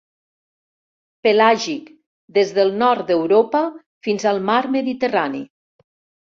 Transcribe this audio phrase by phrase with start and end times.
[1.27, 1.91] Pelàgic,
[2.39, 3.63] des del nord d'Europa
[4.09, 5.47] fins al mar Mediterrani.